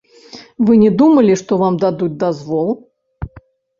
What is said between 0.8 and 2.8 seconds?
не думалі, што вам дадуць дазвол.